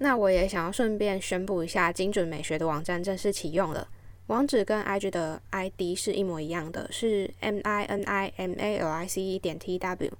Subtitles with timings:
[0.00, 3.88] 那我也想要顺便宣布一下，精准美学的网站正式启用了，
[4.28, 9.58] 网址跟 IG 的 ID 是一模一样的，是 m i n i m a l i c e 点
[9.58, 10.12] t w。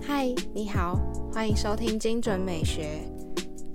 [0.00, 0.98] 嗨，你好，
[1.30, 3.00] 欢迎收听精准美学。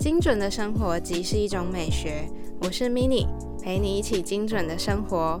[0.00, 2.28] 精准的生活即是一种美学，
[2.62, 3.28] 我是 Mini，
[3.62, 5.40] 陪你一起精准的生活。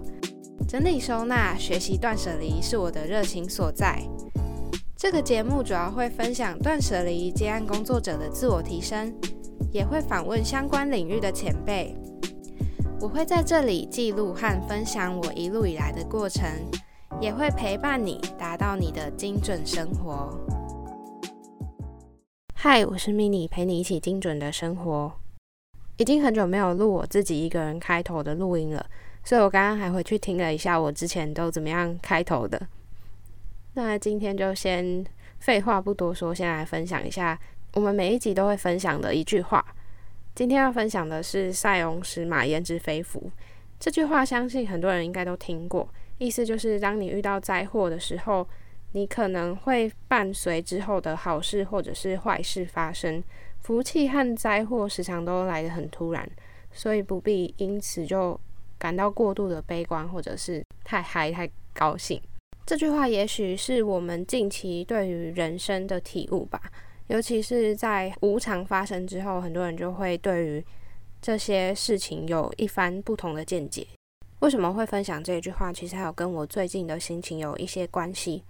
[0.68, 4.00] 整理收纳、学习断舍离是我的热情所在。
[4.96, 9.12] 这个节目主要会分享断舍离接案工作者的自我提升。
[9.72, 11.96] 也会访问相关领域的前辈，
[13.00, 16.44] 我会在这里记录和分享我一路以来的过程，
[17.20, 20.36] 也会陪伴你达到你的精准生活。
[22.54, 25.12] 嗨，我是 mini，陪你一起精准的生活。
[25.96, 28.84] 已经很久没有录我自己一个人开头的录音了，
[29.22, 32.60] 所以我刚刚还回去听了一下我之前都怎么样开头的。
[33.74, 35.04] 那今天就先
[35.38, 37.38] 废话不多说，先来分享一下。
[37.74, 39.64] 我们每一集都会分享的一句话，
[40.34, 43.30] 今天要分享的是塞翁失马焉知非福
[43.78, 45.88] 这句话，相信很多人应该都听过。
[46.18, 48.46] 意思就是，当你遇到灾祸的时候，
[48.92, 53.22] 你可能会伴随之后的好事或者是坏事发生。
[53.60, 56.28] 福气和灾祸时常都来得很突然，
[56.72, 58.38] 所以不必因此就
[58.78, 62.20] 感到过度的悲观，或者是太嗨太高兴。
[62.66, 66.60] 这句话也许是我们近期对于人生的体悟吧。
[67.10, 70.64] 尤其是在无常发生之后，很多人就会对于
[71.20, 73.84] 这些事情有一番不同的见解。
[74.38, 75.72] 为什么会分享这句话？
[75.72, 78.44] 其实还有跟我最近的心情有一些关系。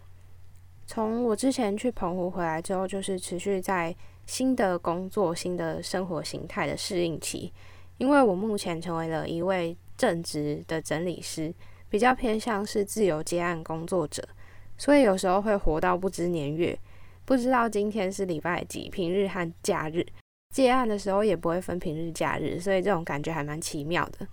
[0.87, 7.51] 从我之前去澎湖回来之后，就是持续在新的工作、新的生活形态的适应期。
[7.97, 11.51] 因为我目前成为了一位正职的整理师，
[11.89, 14.23] 比较偏向是自由接案工作者，
[14.77, 16.79] 所以有时候会活到不知年月。
[17.31, 20.05] 不知道今天是礼拜几，平日和假日
[20.53, 24.27] 接案的时候也不会分平日假日，所以这种感觉还蛮奇妙的。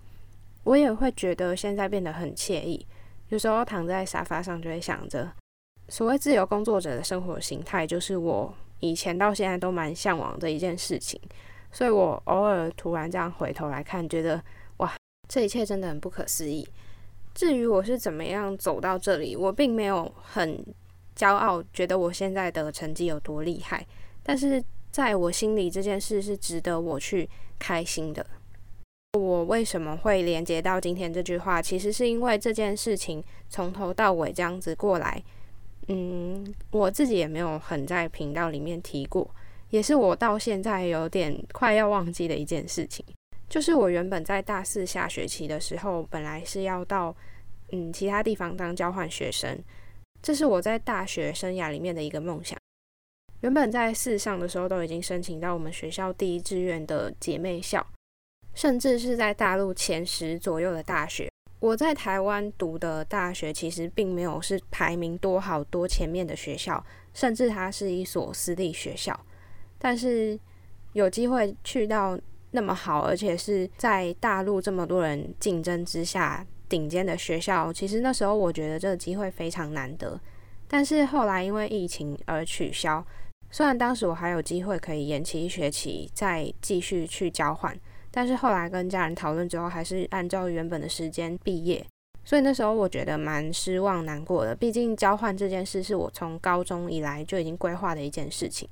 [0.63, 2.83] 我也会觉得现在变得很惬意，
[3.29, 5.31] 有时候躺在沙发上就会想着，
[5.89, 11.21] 所谓自由工作者的生活形态，就是我以前到现在都蛮向往的一件事情。
[11.71, 14.43] 所以我偶尔突然这样回头来看，觉得
[14.77, 14.91] 哇，
[15.30, 16.67] 这一切真的很不可思议。
[17.36, 20.65] 至于我是怎么样走到这里，我并没有很。
[21.17, 23.86] 骄傲，觉得我现在的成绩有多厉害，
[24.22, 28.23] 但是在我心里，这件事是值得我去开心的。
[29.14, 31.60] 我为什么会连接到今天这句话？
[31.60, 35.23] 其实是因为这件事情从头到尾这样子过来，
[35.88, 39.28] 嗯，我自己也没有很在频道里面提过，
[39.72, 43.04] 也是我到现在有点快要忘记的一件事情。
[43.49, 47.16] 就是我原本在大四下学期的时候，本来是要到
[47.72, 49.58] 嗯其他地方当交换学生。
[50.22, 52.58] 这是我在大学生涯里面的一个梦想。
[53.42, 57.86] 原本在四上的时候都已经申请到我们学校第一志愿的姐妹校，
[58.55, 61.30] 甚至是在大陆前十左右的大学。
[61.60, 69.20] 我在台湾读的大学其实并没有是排名多好多前面的学校，甚至它是一所私立学校。
[69.78, 70.39] 但是
[70.94, 72.20] 有机会去到
[72.52, 76.45] 那么好，而且是在大陆这么多人竞争之下。
[76.70, 80.20] 顶尖的学校，其实那时候我觉得这个机会非常难得，
[80.67, 83.05] 但是后来因为疫情而取消。
[83.50, 87.73] 虽然当时我还有机会可以延期一学期再继续去交换，
[88.11, 91.86] 但是后来跟家人讨论之后，还是按照原本的时间毕业。
[92.26, 98.67] 所以那时候我觉得蛮失望难过的，毕竟交换这件事是我从高中以来就已经规划的一件事情。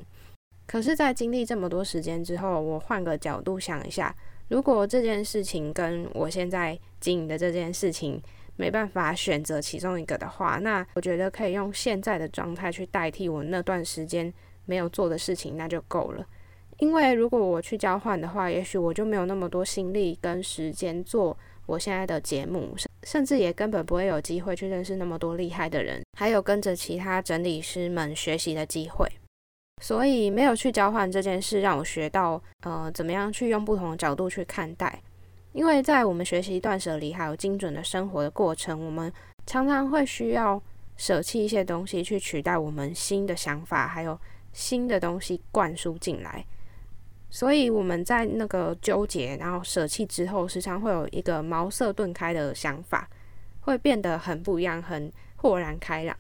[0.68, 4.14] 可是，在经历这么多时间之后，我换个角度想一下。
[4.48, 8.22] 如果这件事情跟我现在经营的这件事情
[8.56, 14.32] 没办法选择其中一个的话，那我觉得可以用现在的状态去代替我那段时间
[14.66, 16.26] 没有做的事情，那就够了。
[16.78, 29.08] 因为如果我去交换的话，也许我就没有那么多心力跟时间做我现在的节目，甚甚至也根本不会有机会去认识那么多厉害的人，还有跟着其他整理师们学习的机会。
[29.82, 35.02] 所以没有去交换这件事，让我学到呃怎么样去用不同的角度去看待。
[35.52, 39.12] 因为在我们学习断舍离还有精准的生活的过程，我们
[39.46, 40.62] 常常会需要
[40.98, 44.20] 舍弃一些东西去取代我们新的想法，还有
[44.52, 46.46] 新的东西灌输进来。
[47.30, 53.10] 所以我们在那个纠结，然后舍弃之后，时常会有一个茅塞顿开的想法，
[53.62, 56.16] 会变得很不一样，很豁然开朗。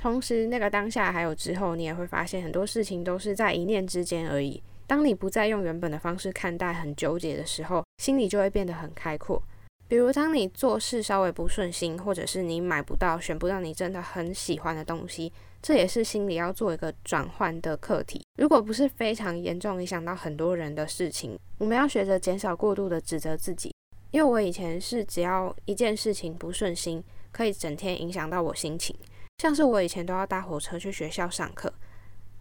[0.00, 4.62] 同时，那个当下还有之后，你也会发现很多事情都是在一念之间而已。
[4.86, 9.42] 当你不再用原本的方式看待很纠结的时候，心里就会变得很开阔。
[9.86, 15.30] 比如，当你做事稍微不顺心，或者是你买不到、选不到你真的很喜欢的东西，
[15.60, 18.22] 这也是心理要做一个转换的课题。
[18.38, 23.70] 如果不是非常严重影响到很多人的事情，我们要学着减少过度的指责自己。
[24.12, 28.96] 因为我以前是只要一件事情不顺心，可以整天影响到我心情。
[29.40, 31.72] 像是我以前都要搭火车去学校上课，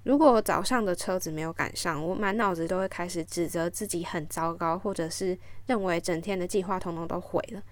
[0.04, 7.64] 如果早上的车子没有赶上，我满脑子都会开始指责自己很糟糕，或者是认为整天的计划统统都毁了。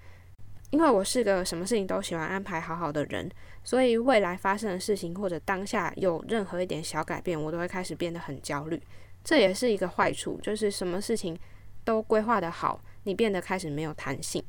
[0.69, 3.29] 因为我是个什么事情都喜欢安排好好的人，
[3.65, 8.81] 所以未来发生的事情或者当下有任何一点小改变，我都会开始变得很焦虑。
[9.25, 11.37] 这也是一个坏处，就是什么事情
[11.83, 14.41] 都规划的好，你变得开始没有弹性。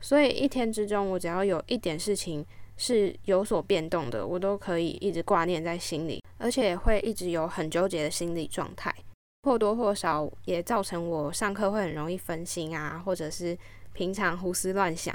[0.00, 2.42] 所以一天之中，我只要有一点事情
[2.78, 8.94] 是有所变动的，我都可以一直挂念在心里，而且会一直有很纠结的心理状态，
[9.42, 13.58] 或多或少也造成我上课会很容易分心啊，或者是
[13.92, 15.14] 平常胡思乱想。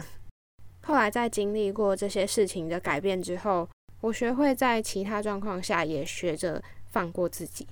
[0.86, 3.68] 后来在经历过这些事情的改变之后，
[4.02, 6.62] 我学会在其他状况下也学着
[6.92, 7.66] 放过自己。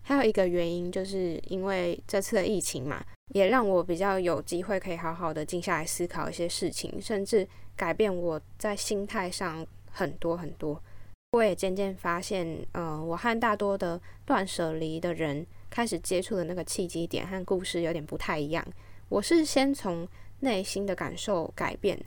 [0.00, 3.04] 还有一个原因，就是因为这次的疫情嘛，
[3.34, 7.46] 也让我比较有机会可以好好的静下来思考一些事情，甚至
[7.78, 10.82] 改变我在心态上很多很多。
[11.30, 18.66] 我也渐渐发现，嗯，我和大多的断舍离的人开始接触的那个契机点和故事有点不太一样。
[19.08, 20.06] 我是先从
[20.40, 21.98] 内心的感受改变。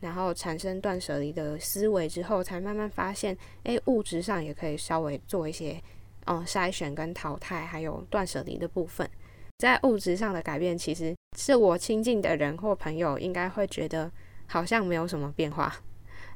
[0.00, 5.82] 然后产生断舍离的思维之后，才慢慢发现，诶，物质上也可以稍微做一些，
[6.26, 9.10] 嗯，筛选跟淘汰，还有断舍离的部分。
[9.58, 14.08] 在物质上的改变，其实是我亲近的人或朋友应该会觉得
[14.48, 15.72] 好像没有什么变化，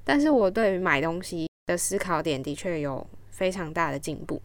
[0.05, 4.41] 但是我对于买东西的思考点的确有非常大的进步。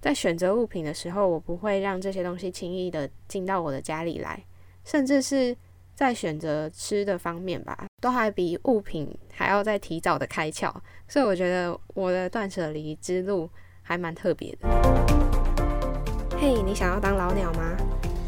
[0.00, 4.44] 在选择物品的时候，我不会让这些东西轻易的进到我的家里来，
[4.84, 5.56] 甚至是。
[5.94, 10.74] 在选择吃的方面吧，都还比物品还要再提早的开窍，
[11.06, 13.48] 所以我觉得我的断舍离之路
[13.82, 14.68] 还蛮特别的。
[16.40, 17.76] 嘿，你想要当老鸟吗？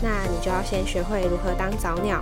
[0.02, 2.20] 那你就要先学会如何当早鸟。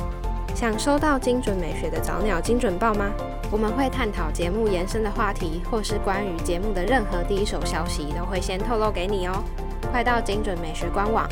[0.54, 3.10] 想收到精准美学的早鸟精准报吗？
[3.50, 9.42] 我们会探讨节目延伸的话题，或是关于节目的任何第一手消息，都会先透露给你哦。
[9.90, 11.28] 快到精准美学官网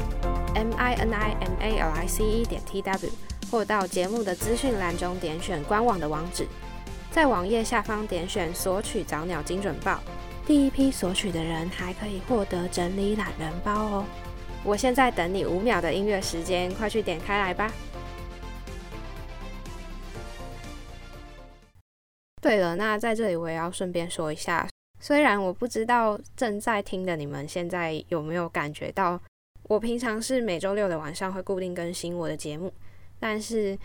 [0.55, 3.11] ，m i n i m a l i c e 点 t w。
[3.51, 6.47] 或到节目的资讯栏中点选官网的网址，
[7.11, 9.99] 在网页下方点选索取早鸟精准报，
[10.47, 14.05] 第一批索取的人还可以获得整理懒人包哦。
[14.63, 17.73] 我现在等你五秒的音乐时间，快去点开来吧。
[22.41, 24.67] 对了，那在这里我也要顺便说一下，
[24.99, 29.21] 虽然我不知道正在听的你们现在有没有感觉到，
[29.65, 32.73] 我平常是每周六的晚上会固定更新我的节目。
[33.19, 33.79] 但是，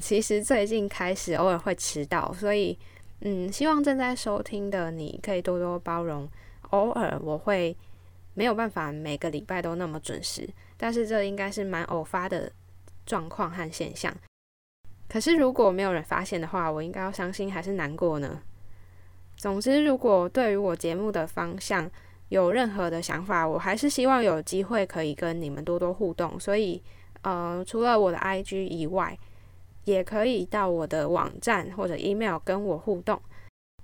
[0.00, 2.78] 其实最近开始偶尔会迟到，所以，
[3.20, 6.28] 嗯，希望正在收听的你可以多多包容。
[6.70, 7.74] 偶尔我会
[8.34, 10.46] 没有办法每个礼拜都那么准时，
[10.76, 12.52] 但是这应该是蛮偶发的
[13.06, 14.14] 状况和现象。
[15.14, 18.42] 可是如果没有人发现的话，我应该要伤心还是难过呢？
[19.36, 21.88] 总之，如果对于我节目的方向
[22.30, 26.82] 有任何的想法，我还是希望有机会可以跟你们多多互动，所以。
[27.22, 29.16] 呃，除了我的 IG 以外，
[29.84, 33.18] 也可以到我的网站或者 email 跟我互动。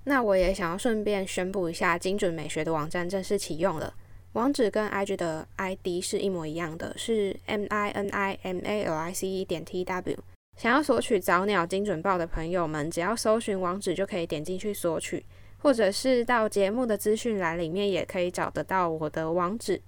[0.05, 3.95] 那我也想要顺便宣布一下，精准美学的网站正式启用了，
[4.33, 9.65] 网址跟 IG 的 ID 是一模一样的，是 m i n i m a l i c e 点
[9.65, 10.19] t w。
[10.61, 15.25] 想要索取早鸟精准报的朋友们，只要搜寻网址就可以点进去索取，
[15.57, 19.81] 或者是到节目的资讯栏里面也可以找得到我的网址。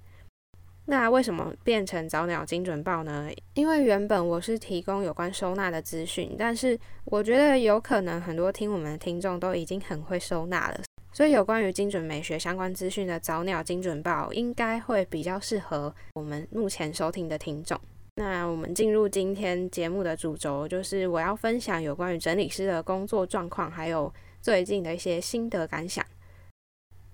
[0.86, 3.28] 那为什么变成早鸟精准报呢？
[3.52, 10.80] 因为原本我是提供有关收纳的资讯，但是我觉得有可能很多听我们的听众都已经很会收纳了，
[11.12, 17.78] 所以有关于精准美学相关资讯的早鸟精准报应该会比较适合我们目前收听的听众。
[18.16, 26.04] 那我们进入今天节目的主轴，就是我要分享有关于整理师的工作状况，还有最近的一些心得感想。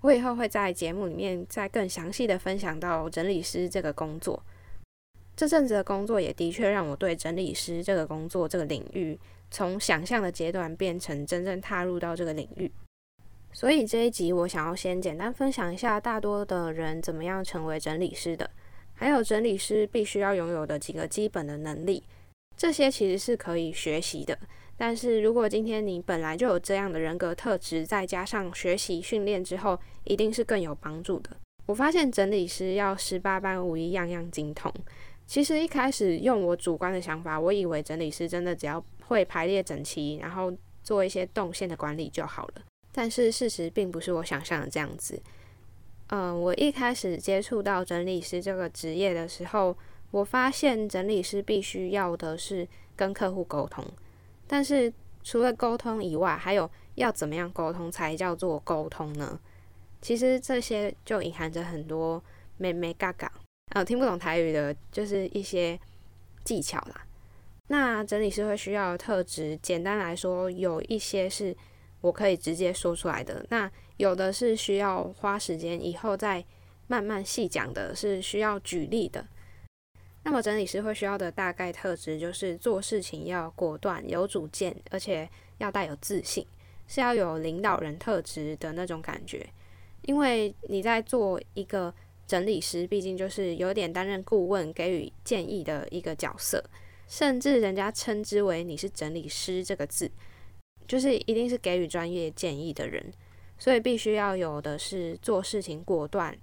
[0.01, 4.43] 我以后会在节目里面再更详细的分享到整理师这个工作。
[5.35, 9.17] 这阵子的工作也的确让我对整理师这个工作这个领域，
[9.49, 12.69] 从想象的阶段变成真正踏入到这个领域。
[13.53, 18.49] 所以这一集我想要先简单分享一下大多的人怎么样成为整理师的，
[18.99, 22.03] 还有整理师必须要拥有的几个基本的能力。
[22.57, 24.37] 这些其实是可以学习的。
[24.75, 31.29] 但是如果今天你本来就有这样的人格特质，再加上学习训练之后，一定是更有帮助的。
[31.65, 34.69] 我发现整理师要十八般武艺，样样精通。
[35.25, 40.53] 其实一开始用我主观的想法，我以为整理师真的只要会排列整齐，然后
[40.83, 42.55] 做一些动线的管理就好了。
[42.91, 45.21] 但是事实并不是我想象的这样子。
[46.09, 49.75] 嗯，我一开始接触到整理师这个职业的时候，
[50.11, 53.85] 我发现整理师必须要的是跟客户沟通，
[54.47, 54.91] 但是
[55.23, 59.39] 除了沟通以外，还有要怎么样沟通才叫做沟通呢？
[60.01, 62.23] 其实这些就隐含着很多
[62.57, 63.31] 咩咩嘎嘎，
[63.73, 65.79] 呃，听不懂台语的，就是一些
[66.43, 67.05] 技巧啦。
[67.67, 71.55] 那整理师会需要特质，简单来说，有一些是
[72.01, 76.43] 我可以直接说出来的，那有的是需要花时间以后再
[76.87, 79.25] 慢慢细讲的，是需要举例的。
[80.23, 86.45] 那么整理师会需要的大概特质，就是做事情要果断、有主见，而且要带有自信，
[86.87, 89.47] 是要有领导人特质的那种感觉。
[90.03, 91.93] 因为你在做一个
[92.27, 96.63] 整理师，毕竟就是有点担任顾问、给予建议的一个角色。
[97.07, 100.11] 甚至人家称之为你是整理师这个字，
[100.89, 103.13] 就是一定是给予专业建议的人，
[103.59, 106.35] 所以必须要有的是做事情果断，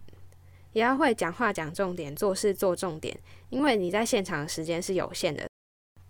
[0.72, 3.18] 也要会讲话讲重点，做事做重点。
[3.50, 5.48] 因为你在现场的时间是有限的，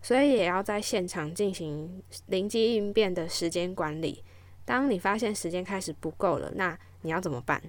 [0.02, 4.22] 所以也要在现场进行灵机应变的时间管理。
[4.66, 7.62] 当你发现时间开始不够了，那你要怎么办？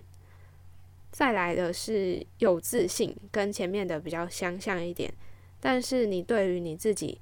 [1.11, 5.13] 再来的是有自信，跟前面的比较相像一点。
[5.61, 7.19] 但是你对于你自己，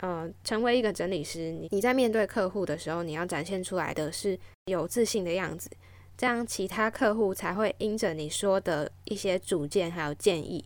[0.00, 5.70] 呃，成为一个整理师，你你在面对客户的时候，你要展现出来的是有自信的样子，
[6.16, 10.64] 这样其他客户才会因着你说的一些主见还有建议，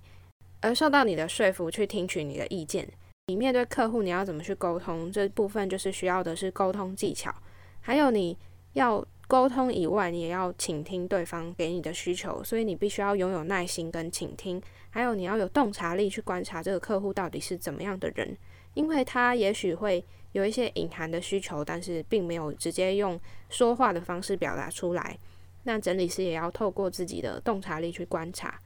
[0.61, 2.89] 而受到你的说服去听取你的意见。
[3.27, 5.11] 你面对客户，你要怎么去沟通？
[5.11, 7.35] 这部分就是需要的是沟通技巧，
[7.81, 8.37] 还有你
[8.75, 9.05] 要。
[9.27, 18.37] 沟通以外，你也要倾听对方给你的需求，所以你必须要拥有耐心跟倾听，还有你要有洞察力去观察这个客户到底是怎么样的人，
[18.75, 25.19] 因为他也许会有一些隐含的需求，但是并没有直接用说话的方式表达出来。
[25.63, 28.61] 那整理师也要透过自己的洞察力去观察。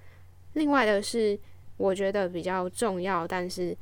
[0.55, 1.39] 另外的是，
[1.77, 3.77] 我觉得比较重要，但是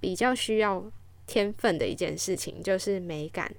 [0.00, 0.82] 比较需要
[1.26, 3.54] 天分的一件事情，就是美感。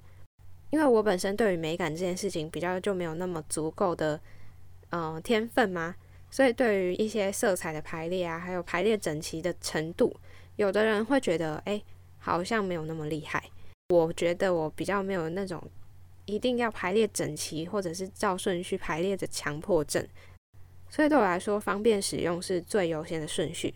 [0.70, 4.20] 因为我本身对于美感这件事情比较就没有那么足够的
[4.90, 5.94] 嗯天分嘛，
[6.30, 10.12] 所以对于一些色彩的排列啊，还有排列整齐的程度，
[10.56, 11.80] 有的人会觉得哎
[12.18, 13.40] 好像没有那么厉害。
[13.90, 15.62] 我觉得我比较没有那种
[16.24, 20.04] 一定要排列整齐或者是照顺序排列的强迫症，
[20.88, 23.72] 所以对我来说方便使用是最优先的顺序。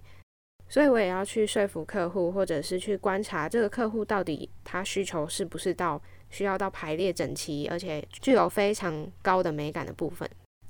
[0.69, 6.03] 所以我也要去说服客户，或者是去观察这个客户到底他需求是不是到。
[6.31, 10.29] 需要到排列整齐，而且具有非常高的美感的部分。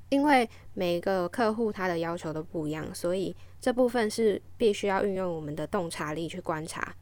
[0.09, 6.95] 因为每个客户他的要求都不一样，所以这部分是必须要运用我们的洞察力去观察。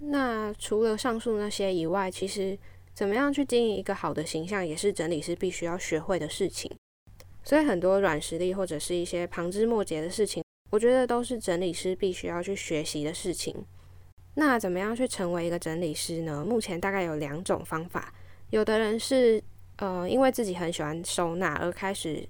[0.00, 2.58] 那除了上述那些以外，其实
[2.92, 6.70] 怎么样去经营一个好的形象，也是整理师必须要学会的事情。
[7.44, 13.54] 所以很多软实力或者是一些旁枝末节的事情，我觉得都是整理师必须要去学习的事情。
[14.34, 16.44] 那怎么样去成为一个整理师呢？
[16.44, 18.12] 目前大概有两种方法。
[18.50, 19.42] 有的人是
[19.76, 22.28] 呃，因为自己很喜欢收纳而开始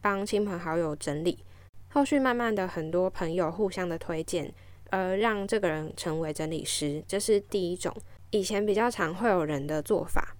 [0.00, 1.44] 帮亲朋好友整理，
[1.88, 4.52] 后续慢慢的很多朋友互相的推荐，
[4.90, 7.94] 而让这个人成为整理师，这是第一种。
[8.30, 10.36] 以前比较常会有人的做法。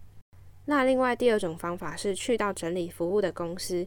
[0.66, 3.86] 那另外第二种方法是去到整理服务的公司，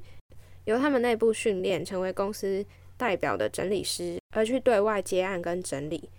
[0.66, 2.66] 由他们内部训练成为公司
[2.98, 6.10] 代表的整理师，而去对外接案跟整理。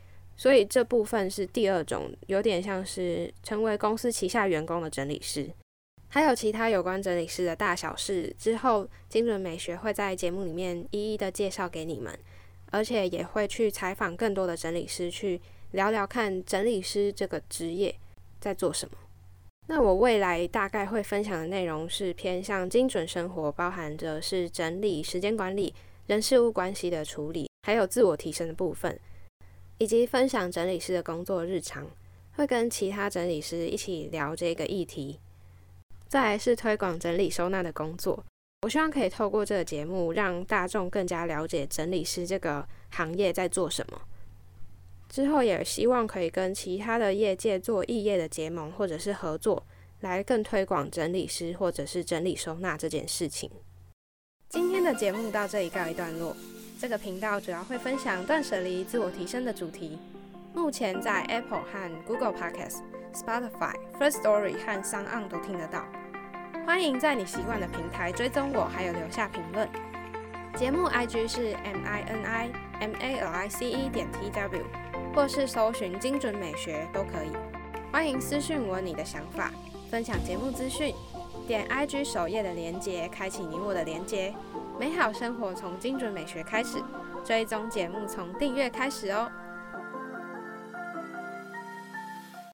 [0.40, 5.50] 所以这部分是第二种，有点像是成为公司旗下员工的整理师。
[6.08, 12.18] 还有其他有关整理师的大小事，之后精准美学会在节目里面一一的介绍给你们，
[12.70, 15.38] 而且也会去采访更多的整理师，去
[15.72, 17.94] 聊聊看整理师这个职业
[18.40, 18.96] 在做什么。
[19.68, 25.74] 那我未来大概会分享的内容是偏向精准生活，包含着是整理、时间管理、
[26.06, 28.98] 人事物关系的处理，还有自我提升的部分。
[29.80, 31.86] 以及分享整理师的工作日常，
[32.36, 35.18] 会跟其他整理师一起聊这个议题。
[36.06, 38.22] 再来是推广整理收纳的工作，
[38.60, 43.98] 我希望可以透过这个节目，让大众更加了解整理师这个行业在做什么。
[45.08, 49.64] 之后也希望可以跟其他的业界做异业的结盟或者是合作，
[50.00, 53.50] 来更推广整理师或者是整理收纳这件事情。
[54.50, 56.36] 今天的节目到这里告一段落。
[56.80, 59.98] 这个频道主要会分享断舍离、自我提升的主题。
[60.54, 62.78] 目前在 Apple 和 Google Podcasts、
[63.12, 65.84] Spotify、First Story 和 s o n 都听得到。
[66.66, 69.68] 欢迎在你习惯的平台追踪我，还有留下评论。
[70.56, 74.64] 节目 IG 是 M I N I M A L I C E 点 T W，
[75.14, 77.30] 或是搜寻精准美学都可以。
[77.92, 79.52] 欢迎私讯我你的想法，
[79.90, 80.94] 分享节目资讯。
[81.46, 84.32] 点 IG 首页的连接，开启你我的连接。
[84.80, 86.78] 美好生活从精准美学开始，
[87.22, 89.30] 追踪节目从订阅开始哦。